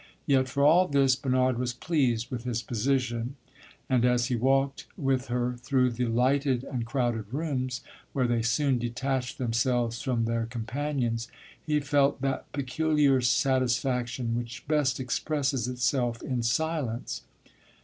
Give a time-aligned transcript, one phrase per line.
[0.25, 3.35] Yet, for all this, Bernard was pleased with his position;
[3.87, 8.79] and, as he walked with her through the lighted and crowded rooms, where they soon
[8.79, 11.27] detached themselves from their companions,
[11.63, 17.21] he felt that peculiar satisfaction which best expresses itself in silence.